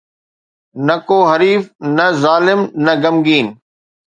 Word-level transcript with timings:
نه 0.85 0.95
ڪو 1.07 1.19
حريف، 1.31 1.63
نه 1.95 2.05
ظالم، 2.23 2.59
نه 2.85 2.93
غمگين 3.01 3.47